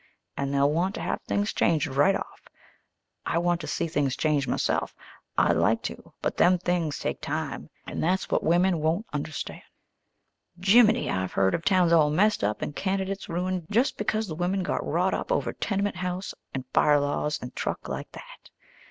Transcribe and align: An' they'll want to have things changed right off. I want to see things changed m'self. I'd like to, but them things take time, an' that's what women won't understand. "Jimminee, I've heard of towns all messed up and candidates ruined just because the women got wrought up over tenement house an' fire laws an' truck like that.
An' 0.35 0.49
they'll 0.49 0.73
want 0.73 0.95
to 0.95 1.01
have 1.01 1.21
things 1.27 1.53
changed 1.53 1.85
right 1.85 2.15
off. 2.15 2.47
I 3.23 3.37
want 3.37 3.61
to 3.61 3.67
see 3.67 3.85
things 3.87 4.15
changed 4.17 4.47
m'self. 4.49 4.95
I'd 5.37 5.55
like 5.57 5.83
to, 5.83 6.13
but 6.23 6.37
them 6.37 6.57
things 6.57 6.97
take 6.97 7.21
time, 7.21 7.69
an' 7.85 7.99
that's 7.99 8.27
what 8.31 8.41
women 8.41 8.79
won't 8.79 9.05
understand. 9.13 9.61
"Jimminee, 10.59 11.11
I've 11.11 11.33
heard 11.33 11.53
of 11.53 11.63
towns 11.63 11.93
all 11.93 12.09
messed 12.09 12.43
up 12.43 12.63
and 12.63 12.75
candidates 12.75 13.29
ruined 13.29 13.67
just 13.69 13.95
because 13.95 14.27
the 14.27 14.33
women 14.33 14.63
got 14.63 14.83
wrought 14.83 15.13
up 15.13 15.31
over 15.31 15.53
tenement 15.53 15.97
house 15.97 16.33
an' 16.55 16.65
fire 16.73 16.99
laws 16.99 17.37
an' 17.39 17.51
truck 17.51 17.87
like 17.87 18.09
that. 18.13 18.49